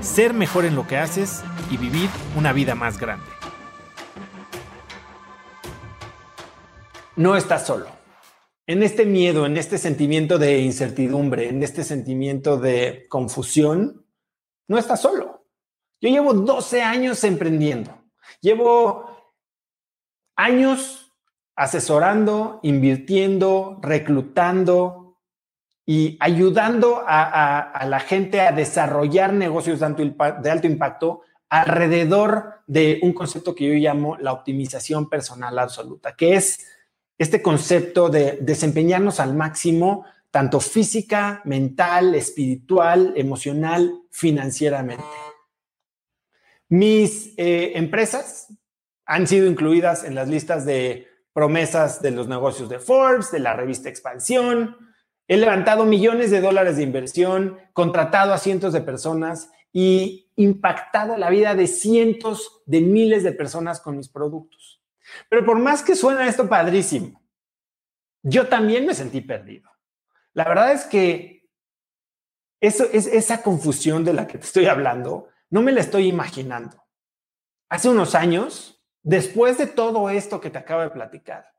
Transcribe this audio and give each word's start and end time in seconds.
ser 0.00 0.34
mejor 0.34 0.64
en 0.64 0.74
lo 0.74 0.86
que 0.86 0.96
haces 0.96 1.42
y 1.70 1.76
vivir 1.76 2.08
una 2.36 2.52
vida 2.52 2.74
más 2.74 2.98
grande. 2.98 3.26
No 7.16 7.36
estás 7.36 7.66
solo. 7.66 7.86
En 8.66 8.82
este 8.82 9.04
miedo, 9.04 9.46
en 9.46 9.56
este 9.56 9.78
sentimiento 9.78 10.38
de 10.38 10.60
incertidumbre, 10.60 11.48
en 11.48 11.62
este 11.62 11.84
sentimiento 11.84 12.56
de 12.56 13.06
confusión, 13.08 14.06
no 14.68 14.78
estás 14.78 15.02
solo. 15.02 15.46
Yo 16.00 16.08
llevo 16.08 16.32
12 16.32 16.82
años 16.82 17.24
emprendiendo. 17.24 17.92
Llevo 18.40 19.34
años 20.36 21.12
asesorando, 21.56 22.60
invirtiendo, 22.62 23.78
reclutando, 23.82 24.99
y 25.90 26.16
ayudando 26.20 27.02
a, 27.04 27.84
la 27.84 27.98
gente 27.98 28.40
a 28.40 28.52
desarrollar 28.52 29.32
negocios 29.32 29.80
de 29.80 29.86
alto, 30.48 30.66
impacto 30.68 31.22
alrededor 31.48 32.60
de 32.68 33.00
un 33.02 33.12
concepto 33.12 33.56
que 33.56 33.66
yo 33.66 33.74
llamo 33.74 34.16
la 34.18 34.32
optimización 34.32 35.08
personal 35.08 35.58
absoluta, 35.58 36.14
que 36.14 36.36
es 36.36 36.64
este 37.18 37.42
concepto 37.42 38.08
de 38.08 38.38
desempeñarnos 38.40 39.18
al 39.18 39.34
máximo, 39.34 40.04
tanto 40.30 40.60
física, 40.60 41.42
mental, 41.44 42.14
espiritual, 42.14 43.12
emocional, 43.16 43.92
financieramente. 44.12 45.02
Mis 46.68 47.34
eh, 47.36 47.72
empresas 47.74 48.46
han 49.06 49.26
sido 49.26 49.48
incluidas 49.48 50.04
en 50.04 50.14
las 50.14 50.28
listas 50.28 50.64
de 50.64 51.08
promesas 51.32 52.00
de 52.00 52.12
los 52.12 52.28
negocios 52.28 52.68
de 52.68 52.78
Forbes, 52.78 53.32
de 53.32 53.40
la 53.40 53.54
revista 53.54 53.88
Expansión, 53.88 54.76
He 55.30 55.36
levantado 55.36 55.84
millones 55.84 56.32
de 56.32 56.40
dólares 56.40 56.76
de 56.76 56.82
inversión, 56.82 57.56
contratado 57.72 58.34
a 58.34 58.38
cientos 58.38 58.72
de 58.72 58.80
personas 58.80 59.52
y 59.72 60.28
impactado 60.34 61.16
la 61.16 61.30
vida 61.30 61.54
de 61.54 61.68
cientos 61.68 62.64
de 62.66 62.80
miles 62.80 63.22
de 63.22 63.30
personas 63.30 63.78
con 63.78 63.96
mis 63.96 64.08
productos. 64.08 64.82
Pero 65.28 65.46
por 65.46 65.60
más 65.60 65.84
que 65.84 65.94
suena 65.94 66.26
esto 66.26 66.48
padrísimo, 66.48 67.22
yo 68.24 68.48
también 68.48 68.84
me 68.86 68.92
sentí 68.92 69.20
perdido. 69.20 69.70
La 70.32 70.48
verdad 70.48 70.72
es 70.72 70.84
que 70.86 71.48
eso, 72.60 72.88
es, 72.92 73.06
esa 73.06 73.40
confusión 73.40 74.04
de 74.04 74.14
la 74.14 74.26
que 74.26 74.36
te 74.36 74.46
estoy 74.46 74.66
hablando, 74.66 75.28
no 75.48 75.62
me 75.62 75.70
la 75.70 75.80
estoy 75.80 76.08
imaginando. 76.08 76.84
Hace 77.68 77.88
unos 77.88 78.16
años, 78.16 78.82
después 79.04 79.58
de 79.58 79.68
todo 79.68 80.10
esto 80.10 80.40
que 80.40 80.50
te 80.50 80.58
acabo 80.58 80.80
de 80.80 80.90
platicar, 80.90 81.52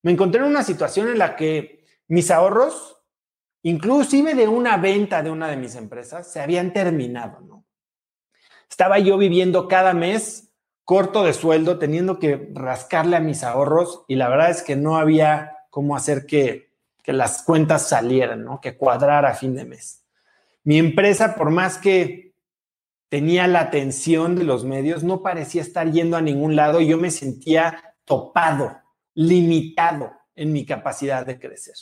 me 0.00 0.12
encontré 0.12 0.40
en 0.40 0.46
una 0.46 0.62
situación 0.62 1.08
en 1.08 1.18
la 1.18 1.36
que 1.36 1.84
mis 2.08 2.30
ahorros 2.30 3.00
inclusive 3.62 4.34
de 4.34 4.48
una 4.48 4.76
venta 4.76 5.22
de 5.22 5.30
una 5.30 5.48
de 5.48 5.56
mis 5.56 5.76
empresas, 5.76 6.30
se 6.30 6.40
habían 6.40 6.72
terminado, 6.72 7.40
¿no? 7.40 7.64
Estaba 8.68 8.98
yo 8.98 9.18
viviendo 9.18 9.68
cada 9.68 9.92
mes 9.92 10.52
corto 10.84 11.24
de 11.24 11.32
sueldo, 11.32 11.78
teniendo 11.78 12.18
que 12.18 12.50
rascarle 12.54 13.16
a 13.16 13.20
mis 13.20 13.44
ahorros 13.44 14.04
y 14.08 14.16
la 14.16 14.28
verdad 14.28 14.50
es 14.50 14.62
que 14.62 14.76
no 14.76 14.96
había 14.96 15.58
cómo 15.70 15.96
hacer 15.96 16.26
que, 16.26 16.72
que 17.02 17.12
las 17.12 17.42
cuentas 17.42 17.88
salieran, 17.88 18.44
¿no? 18.44 18.60
Que 18.60 18.76
cuadrara 18.76 19.30
a 19.30 19.34
fin 19.34 19.54
de 19.54 19.64
mes. 19.64 20.04
Mi 20.64 20.78
empresa, 20.78 21.34
por 21.34 21.50
más 21.50 21.78
que 21.78 22.34
tenía 23.08 23.46
la 23.46 23.60
atención 23.60 24.36
de 24.36 24.44
los 24.44 24.64
medios, 24.64 25.04
no 25.04 25.22
parecía 25.22 25.60
estar 25.60 25.90
yendo 25.90 26.16
a 26.16 26.22
ningún 26.22 26.56
lado 26.56 26.80
y 26.80 26.86
yo 26.86 26.98
me 26.98 27.10
sentía 27.10 27.94
topado, 28.04 28.80
limitado 29.14 30.12
en 30.34 30.52
mi 30.52 30.64
capacidad 30.64 31.26
de 31.26 31.38
crecer. 31.38 31.74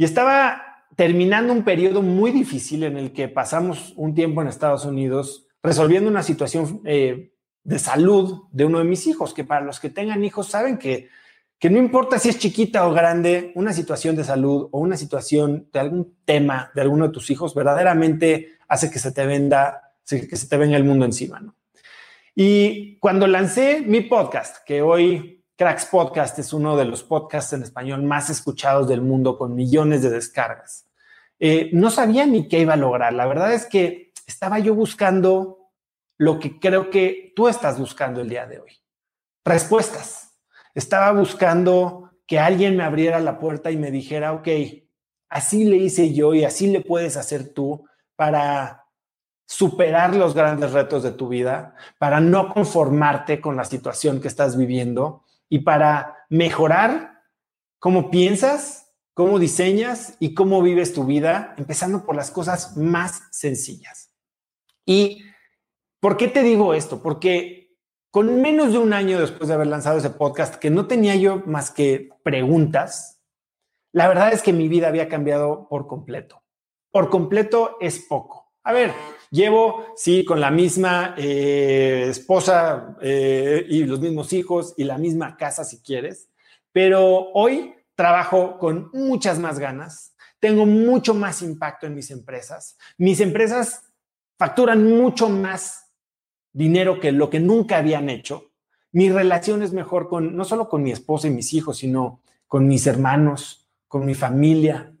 Y 0.00 0.04
estaba 0.04 0.86
terminando 0.96 1.52
un 1.52 1.62
periodo 1.62 2.00
muy 2.00 2.30
difícil 2.30 2.84
en 2.84 2.96
el 2.96 3.12
que 3.12 3.28
pasamos 3.28 3.92
un 3.96 4.14
tiempo 4.14 4.40
en 4.40 4.48
Estados 4.48 4.86
Unidos 4.86 5.46
resolviendo 5.62 6.08
una 6.08 6.22
situación 6.22 6.80
eh, 6.86 7.34
de 7.64 7.78
salud 7.78 8.44
de 8.50 8.64
uno 8.64 8.78
de 8.78 8.86
mis 8.86 9.06
hijos, 9.06 9.34
que 9.34 9.44
para 9.44 9.60
los 9.60 9.78
que 9.78 9.90
tengan 9.90 10.24
hijos 10.24 10.48
saben 10.48 10.78
que, 10.78 11.10
que 11.58 11.68
no 11.68 11.76
importa 11.76 12.18
si 12.18 12.30
es 12.30 12.38
chiquita 12.38 12.88
o 12.88 12.94
grande, 12.94 13.52
una 13.56 13.74
situación 13.74 14.16
de 14.16 14.24
salud 14.24 14.70
o 14.72 14.78
una 14.78 14.96
situación 14.96 15.68
de 15.70 15.80
algún 15.80 16.16
tema 16.24 16.70
de 16.74 16.80
alguno 16.80 17.08
de 17.08 17.12
tus 17.12 17.28
hijos 17.28 17.54
verdaderamente 17.54 18.52
hace 18.68 18.90
que 18.90 19.00
se 19.00 19.12
te 19.12 19.26
venda, 19.26 19.92
que 20.08 20.34
se 20.34 20.48
te 20.48 20.56
venga 20.56 20.78
el 20.78 20.84
mundo 20.84 21.04
encima, 21.04 21.40
¿no? 21.40 21.56
Y 22.34 22.96
cuando 23.00 23.26
lancé 23.26 23.82
mi 23.86 24.00
podcast, 24.00 24.64
que 24.64 24.80
hoy 24.80 25.39
Cracks 25.60 25.84
Podcast 25.84 26.38
es 26.38 26.54
uno 26.54 26.74
de 26.74 26.86
los 26.86 27.02
podcasts 27.02 27.52
en 27.52 27.62
español 27.62 28.02
más 28.02 28.30
escuchados 28.30 28.88
del 28.88 29.02
mundo 29.02 29.36
con 29.36 29.54
millones 29.54 30.00
de 30.00 30.08
descargas. 30.08 30.88
Eh, 31.38 31.68
no 31.74 31.90
sabía 31.90 32.24
ni 32.24 32.48
qué 32.48 32.60
iba 32.60 32.72
a 32.72 32.78
lograr. 32.78 33.12
La 33.12 33.26
verdad 33.26 33.52
es 33.52 33.66
que 33.66 34.10
estaba 34.26 34.58
yo 34.58 34.74
buscando 34.74 35.68
lo 36.16 36.38
que 36.38 36.58
creo 36.58 36.88
que 36.88 37.34
tú 37.36 37.46
estás 37.46 37.78
buscando 37.78 38.22
el 38.22 38.30
día 38.30 38.46
de 38.46 38.60
hoy. 38.60 38.70
Respuestas. 39.44 40.40
Estaba 40.74 41.12
buscando 41.12 42.10
que 42.26 42.38
alguien 42.38 42.74
me 42.74 42.84
abriera 42.84 43.20
la 43.20 43.38
puerta 43.38 43.70
y 43.70 43.76
me 43.76 43.90
dijera, 43.90 44.32
ok, 44.32 44.48
así 45.28 45.64
le 45.64 45.76
hice 45.76 46.14
yo 46.14 46.32
y 46.32 46.44
así 46.44 46.68
le 46.68 46.80
puedes 46.80 47.18
hacer 47.18 47.52
tú 47.52 47.84
para 48.16 48.86
superar 49.46 50.16
los 50.16 50.32
grandes 50.32 50.72
retos 50.72 51.02
de 51.02 51.12
tu 51.12 51.28
vida, 51.28 51.74
para 51.98 52.18
no 52.18 52.48
conformarte 52.48 53.42
con 53.42 53.56
la 53.56 53.66
situación 53.66 54.22
que 54.22 54.28
estás 54.28 54.56
viviendo 54.56 55.24
y 55.50 55.58
para 55.58 56.24
mejorar 56.30 57.20
cómo 57.78 58.10
piensas, 58.10 58.90
cómo 59.12 59.38
diseñas 59.38 60.16
y 60.18 60.32
cómo 60.32 60.62
vives 60.62 60.94
tu 60.94 61.04
vida, 61.04 61.54
empezando 61.58 62.06
por 62.06 62.16
las 62.16 62.30
cosas 62.30 62.78
más 62.78 63.24
sencillas. 63.32 64.14
¿Y 64.86 65.24
por 66.00 66.16
qué 66.16 66.28
te 66.28 66.42
digo 66.42 66.72
esto? 66.72 67.02
Porque 67.02 67.76
con 68.10 68.40
menos 68.40 68.72
de 68.72 68.78
un 68.78 68.92
año 68.92 69.20
después 69.20 69.48
de 69.48 69.54
haber 69.54 69.66
lanzado 69.66 69.98
ese 69.98 70.10
podcast, 70.10 70.54
que 70.54 70.70
no 70.70 70.86
tenía 70.86 71.16
yo 71.16 71.42
más 71.46 71.70
que 71.70 72.10
preguntas, 72.22 73.20
la 73.92 74.08
verdad 74.08 74.32
es 74.32 74.42
que 74.42 74.52
mi 74.52 74.68
vida 74.68 74.88
había 74.88 75.08
cambiado 75.08 75.68
por 75.68 75.86
completo. 75.86 76.42
Por 76.92 77.10
completo 77.10 77.76
es 77.80 77.98
poco. 78.00 78.39
A 78.62 78.72
ver, 78.72 78.92
Llevo, 79.32 79.86
sí, 79.94 80.24
con 80.24 80.40
la 80.40 80.50
misma 80.50 81.14
eh, 81.16 82.06
esposa 82.08 82.96
eh, 83.00 83.64
y 83.68 83.84
los 83.84 84.00
mismos 84.00 84.32
hijos 84.32 84.74
y 84.76 84.82
la 84.82 84.98
misma 84.98 85.36
casa, 85.36 85.62
si 85.64 85.78
quieres, 85.78 86.28
pero 86.72 87.30
hoy 87.32 87.74
trabajo 87.94 88.58
con 88.58 88.90
muchas 88.92 89.38
más 89.38 89.60
ganas, 89.60 90.16
tengo 90.40 90.66
mucho 90.66 91.14
más 91.14 91.42
impacto 91.42 91.86
en 91.86 91.94
mis 91.94 92.10
empresas, 92.10 92.76
mis 92.98 93.20
empresas 93.20 93.92
facturan 94.36 94.84
mucho 94.84 95.28
más 95.28 95.92
dinero 96.52 96.98
que 96.98 97.12
lo 97.12 97.30
que 97.30 97.38
nunca 97.38 97.76
habían 97.76 98.10
hecho, 98.10 98.50
mi 98.90 99.10
relación 99.10 99.62
es 99.62 99.72
mejor 99.72 100.08
con, 100.08 100.34
no 100.34 100.44
solo 100.44 100.68
con 100.68 100.82
mi 100.82 100.90
esposa 100.90 101.28
y 101.28 101.30
mis 101.30 101.54
hijos, 101.54 101.78
sino 101.78 102.20
con 102.48 102.66
mis 102.66 102.84
hermanos, 102.88 103.70
con 103.86 104.04
mi 104.04 104.16
familia. 104.16 104.92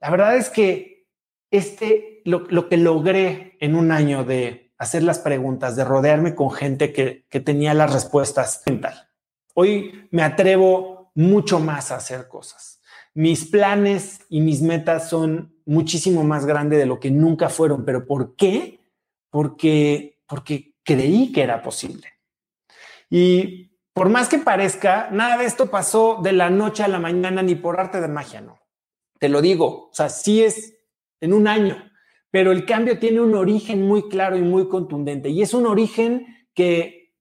La 0.00 0.10
verdad 0.10 0.36
es 0.36 0.50
que 0.50 1.06
este 1.48 2.11
lo, 2.24 2.68
que 2.68 2.76
logré 2.76 3.56
en 3.60 3.74
un 3.74 3.92
año 3.92 4.24
de 4.24 4.72
hacer 4.78 5.02
las 5.02 5.18
preguntas, 5.18 5.76
de 5.76 5.84
rodearme 5.84 6.34
con 6.34 6.50
gente 6.50 6.92
que, 6.92 7.26
que 7.28 7.40
tenía 7.40 7.74
las 7.74 7.92
respuestas 7.92 8.62
mental. 8.66 9.08
Hoy 9.54 10.08
me 10.10 10.22
atrevo 10.22 11.12
mucho 11.14 11.60
más 11.60 11.90
a 11.90 11.96
hacer 11.96 12.28
cosas. 12.28 12.80
Mis 13.14 13.44
planes 13.44 14.20
y 14.28 14.40
mis 14.40 14.62
metas 14.62 15.08
son 15.08 15.54
muchísimo 15.66 16.24
más 16.24 16.46
grandes 16.46 16.78
de 16.78 16.86
lo 16.86 16.98
que 16.98 17.10
nunca 17.10 17.48
fueron. 17.48 17.84
¿Pero 17.84 18.06
por 18.06 18.34
qué? 18.36 18.80
Porque, 19.30 20.18
porque 20.26 20.74
creí 20.82 21.32
que 21.32 21.42
era 21.42 21.62
posible. 21.62 22.08
Y 23.10 23.72
por 23.92 24.08
más 24.08 24.28
que 24.28 24.38
parezca, 24.38 25.10
nada 25.10 25.36
de 25.36 25.44
esto 25.44 25.70
pasó 25.70 26.20
de 26.22 26.32
la 26.32 26.48
noche 26.48 26.82
a 26.82 26.88
la 26.88 26.98
mañana 26.98 27.42
ni 27.42 27.54
por 27.54 27.78
arte 27.78 28.00
de 28.00 28.08
magia, 28.08 28.40
no. 28.40 28.58
Te 29.18 29.28
lo 29.28 29.42
digo, 29.42 29.88
o 29.90 29.90
sea, 29.92 30.08
sí 30.08 30.42
es 30.42 30.78
en 31.20 31.32
un 31.34 31.46
año, 31.46 31.91
pero 32.32 32.50
el 32.50 32.64
cambio 32.64 32.98
tiene 32.98 33.20
un 33.20 33.34
origen 33.34 33.86
muy 33.86 34.08
claro 34.08 34.38
y 34.38 34.40
muy 34.40 34.66
contundente. 34.66 35.28
Y 35.28 35.42
es 35.42 35.52
un 35.52 35.66
origen 35.66 36.48
que 36.54 37.14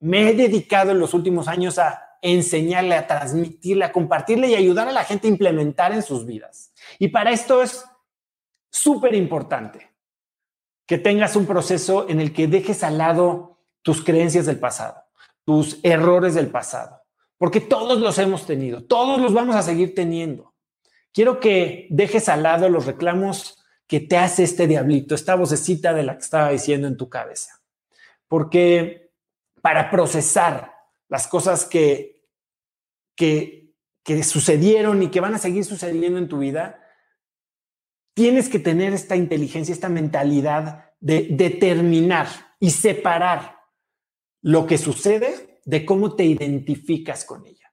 me 0.00 0.30
he 0.30 0.34
dedicado 0.34 0.90
en 0.90 0.98
los 0.98 1.12
últimos 1.12 1.48
años 1.48 1.78
a 1.78 2.02
enseñarle, 2.22 2.94
a 2.94 3.06
transmitirle, 3.06 3.84
a 3.84 3.92
compartirle 3.92 4.48
y 4.48 4.54
ayudar 4.54 4.88
a 4.88 4.92
la 4.92 5.04
gente 5.04 5.28
a 5.28 5.30
implementar 5.30 5.92
en 5.92 6.02
sus 6.02 6.24
vidas. 6.24 6.72
Y 6.98 7.08
para 7.08 7.30
esto 7.30 7.62
es 7.62 7.84
súper 8.72 9.14
importante 9.14 9.90
que 10.86 10.96
tengas 10.96 11.36
un 11.36 11.44
proceso 11.44 12.08
en 12.08 12.18
el 12.18 12.32
que 12.32 12.48
dejes 12.48 12.82
al 12.82 12.96
lado 12.96 13.58
tus 13.82 14.02
creencias 14.02 14.46
del 14.46 14.58
pasado, 14.58 15.04
tus 15.44 15.78
errores 15.82 16.34
del 16.34 16.48
pasado, 16.48 17.02
porque 17.36 17.60
todos 17.60 18.00
los 18.00 18.18
hemos 18.18 18.46
tenido, 18.46 18.82
todos 18.82 19.20
los 19.20 19.34
vamos 19.34 19.56
a 19.56 19.62
seguir 19.62 19.94
teniendo. 19.94 20.54
Quiero 21.12 21.38
que 21.38 21.86
dejes 21.90 22.30
al 22.30 22.44
lado 22.44 22.70
los 22.70 22.86
reclamos 22.86 23.58
que 23.88 24.00
te 24.00 24.18
hace 24.18 24.44
este 24.44 24.66
diablito, 24.66 25.14
esta 25.14 25.34
vocecita 25.34 25.94
de 25.94 26.02
la 26.04 26.16
que 26.16 26.22
estaba 26.22 26.50
diciendo 26.50 26.86
en 26.86 26.96
tu 26.96 27.08
cabeza. 27.08 27.60
Porque 28.28 29.10
para 29.62 29.90
procesar 29.90 30.74
las 31.08 31.26
cosas 31.26 31.64
que, 31.64 32.22
que, 33.16 33.72
que 34.04 34.22
sucedieron 34.22 35.02
y 35.02 35.08
que 35.10 35.20
van 35.20 35.34
a 35.34 35.38
seguir 35.38 35.64
sucediendo 35.64 36.18
en 36.18 36.28
tu 36.28 36.38
vida, 36.38 36.84
tienes 38.14 38.50
que 38.50 38.58
tener 38.58 38.92
esta 38.92 39.16
inteligencia, 39.16 39.72
esta 39.72 39.88
mentalidad 39.88 40.92
de 41.00 41.28
determinar 41.30 42.28
y 42.60 42.70
separar 42.70 43.56
lo 44.42 44.66
que 44.66 44.76
sucede 44.76 45.60
de 45.64 45.86
cómo 45.86 46.14
te 46.14 46.24
identificas 46.24 47.24
con 47.24 47.46
ella. 47.46 47.72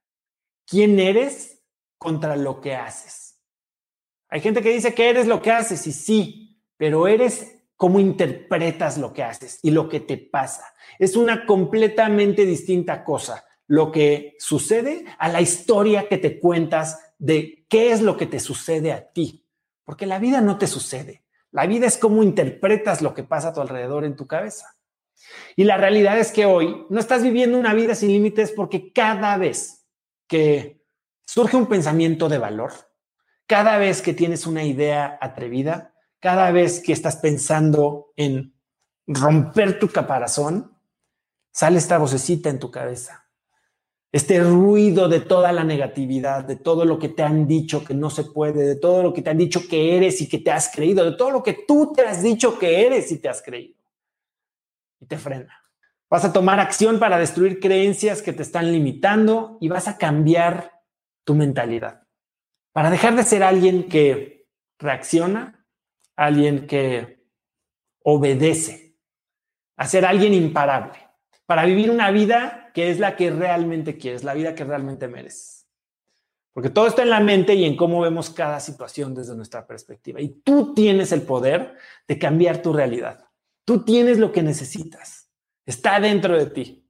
¿Quién 0.66 1.00
eres 1.00 1.62
contra 1.98 2.36
lo 2.36 2.62
que 2.62 2.76
haces? 2.76 3.25
Hay 4.36 4.42
gente 4.42 4.62
que 4.62 4.74
dice 4.74 4.94
que 4.94 5.10
eres 5.10 5.28
lo 5.28 5.42
que 5.42 5.50
haces 5.50 5.88
y 5.88 5.94
sí, 5.94 6.60
pero 6.76 7.08
eres 7.08 7.58
cómo 7.78 8.02
interpretas 8.02 8.98
lo 8.98 9.14
que 9.14 9.24
haces 9.24 9.60
y 9.64 9.72
lo 9.72 9.88
que 9.88 10.02
te 10.02 10.18
pasa. 10.18 10.74
Es 11.00 11.16
una 11.16 11.46
completamente 11.46 12.46
distinta 12.46 13.06
cosa 13.06 13.46
lo 13.68 13.94
que 13.94 14.36
sucede 14.38 15.06
a 15.20 15.30
la 15.30 15.40
historia 15.40 16.10
que 16.10 16.18
te 16.18 16.38
cuentas 16.38 17.14
de 17.18 17.66
qué 17.70 17.94
es 17.94 18.02
lo 18.02 18.18
que 18.18 18.26
te 18.26 18.42
sucede 18.42 18.92
a 18.92 19.10
ti. 19.10 19.48
Porque 19.86 20.06
la 20.06 20.20
vida 20.20 20.42
no 20.42 20.58
te 20.58 20.68
sucede. 20.68 21.24
La 21.52 21.66
vida 21.66 21.88
es 21.88 21.98
cómo 21.98 22.22
interpretas 22.22 23.02
lo 23.02 23.14
que 23.14 23.24
pasa 23.24 23.48
a 23.48 23.54
tu 23.54 23.62
alrededor 23.62 24.04
en 24.04 24.18
tu 24.18 24.28
cabeza. 24.28 24.76
Y 25.56 25.64
la 25.64 25.78
realidad 25.78 26.20
es 26.20 26.34
que 26.34 26.46
hoy 26.46 26.86
no 26.90 27.00
estás 27.00 27.24
viviendo 27.24 27.58
una 27.58 27.74
vida 27.74 27.96
sin 27.96 28.10
límites 28.10 28.52
porque 28.52 28.92
cada 28.92 29.38
vez 29.38 29.88
que 30.28 30.84
surge 31.26 31.56
un 31.56 31.68
pensamiento 31.68 32.28
de 32.28 32.38
valor, 32.38 32.74
cada 33.48 33.78
vez 33.78 34.02
que 34.02 34.14
tienes 34.14 34.48
una 34.48 34.64
idea 34.64 35.18
atrevida, 35.22 35.94
cada 36.20 36.52
vez 36.52 36.80
que 36.80 36.94
estás 36.94 37.18
pensando 37.18 38.14
en 38.16 38.56
romper 39.08 39.80
tu 39.80 39.90
caparazón, 39.90 40.78
sale 41.52 41.78
esta 41.78 41.98
vocecita 41.98 42.50
en 42.50 42.60
tu 42.60 42.72
cabeza 42.72 43.26
este 44.16 44.42
ruido 44.42 45.10
de 45.10 45.20
toda 45.20 45.52
la 45.52 45.66
negatividad, 45.66 46.46
de 46.46 46.56
todo 46.56 46.86
lo 46.86 46.98
que 46.98 47.10
te 47.10 47.22
han 47.22 47.50
dicho 47.50 47.84
que 47.84 47.94
no 47.94 48.10
se 48.10 48.24
puede, 48.24 48.66
de 48.66 48.78
todo 48.78 49.04
lo 49.04 49.14
que 49.14 49.22
te 49.22 49.30
han 49.30 49.38
dicho 49.38 49.68
que 49.68 49.98
eres 49.98 50.22
y 50.22 50.30
que 50.30 50.38
te 50.38 50.52
has 50.52 50.72
creído, 50.74 51.04
de 51.04 51.18
todo 51.18 51.32
lo 51.32 51.44
que 51.44 51.66
tú 51.68 51.92
te 51.94 52.04
has 52.04 52.24
dicho 52.24 52.58
que 52.58 52.86
eres 52.88 53.12
y 53.12 53.18
te 53.18 53.28
has 53.28 53.42
creído. 53.42 53.76
Y 55.02 55.06
te 55.06 55.18
frena. 55.18 55.54
Vas 56.10 56.24
a 56.24 56.32
tomar 56.32 56.62
acción 56.62 56.98
para 56.98 57.20
destruir 57.20 57.60
creencias 57.60 58.22
que 58.22 58.32
te 58.32 58.44
están 58.44 58.72
limitando 58.72 59.58
y 59.60 59.68
vas 59.68 59.90
a 59.90 59.98
cambiar 59.98 60.82
tu 61.26 61.36
mentalidad. 61.36 62.05
Para 62.76 62.90
dejar 62.90 63.16
de 63.16 63.24
ser 63.24 63.42
alguien 63.42 63.88
que 63.88 64.50
reacciona, 64.78 65.66
alguien 66.18 66.68
que 66.68 67.26
obedece, 68.04 68.98
a 69.78 69.88
ser 69.88 70.06
alguien 70.06 70.34
imparable. 70.34 71.00
Para 71.46 71.64
vivir 71.64 71.90
una 71.90 72.12
vida 72.12 72.72
que 72.74 72.92
es 72.92 73.00
la 73.00 73.16
que 73.16 73.32
realmente 73.32 73.98
quieres, 73.98 74.26
la 74.26 74.34
vida 74.34 74.56
que 74.56 74.66
realmente 74.66 75.08
mereces. 75.08 75.70
Porque 76.52 76.70
todo 76.70 76.88
está 76.88 77.04
en 77.04 77.12
la 77.12 77.22
mente 77.22 77.54
y 77.54 77.64
en 77.64 77.78
cómo 77.78 78.02
vemos 78.02 78.30
cada 78.30 78.60
situación 78.60 79.16
desde 79.16 79.38
nuestra 79.38 79.66
perspectiva. 79.66 80.20
Y 80.20 80.42
tú 80.42 80.74
tienes 80.74 81.14
el 81.14 81.22
poder 81.22 81.78
de 82.10 82.20
cambiar 82.20 82.62
tu 82.62 82.74
realidad. 82.74 83.24
Tú 83.64 83.86
tienes 83.86 84.20
lo 84.20 84.34
que 84.34 84.44
necesitas. 84.44 85.32
Está 85.66 86.02
dentro 86.02 86.38
de 86.38 86.48
ti. 86.48 86.90